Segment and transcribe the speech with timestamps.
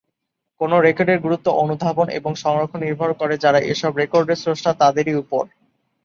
[0.61, 5.43] কোনো রেকর্ডের গুরুত্ব অনুধাবন এবং সংরক্ষণ নির্ভর করে যারা এসব রেকর্ডের স্রষ্টা তাদেরই ওপর।